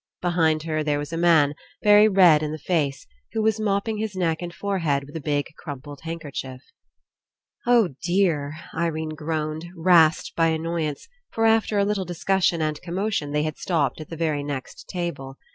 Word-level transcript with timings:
Behind 0.19 0.63
her 0.63 0.83
there 0.83 0.97
was 0.97 1.13
a 1.13 1.15
man, 1.17 1.53
very 1.83 2.07
red 2.07 2.41
In 2.41 2.51
the 2.51 2.57
face, 2.57 3.05
who 3.33 3.43
was 3.43 3.59
mopping 3.59 3.99
his 3.99 4.15
neck 4.15 4.41
and 4.41 4.51
forehead 4.51 5.03
with 5.03 5.15
a 5.15 5.21
big 5.21 5.49
crumpled 5.59 5.99
handkerchief. 6.01 6.61
14 7.65 7.67
ENCOUNTER 7.67 7.67
"Oh 7.91 7.95
dear 8.01 8.53
I" 8.73 8.85
Irene 8.85 9.09
groaned, 9.09 9.67
rasped 9.75 10.35
by 10.35 10.47
annoyance, 10.47 11.07
for 11.29 11.45
after 11.45 11.77
a 11.77 11.85
little 11.85 12.03
discussion 12.05 12.63
and 12.63 12.81
com 12.81 12.95
motion 12.95 13.31
they 13.31 13.43
had 13.43 13.59
stopped 13.59 14.01
at 14.01 14.09
the 14.09 14.17
very 14.17 14.41
next 14.43 14.87
table. 14.89 15.37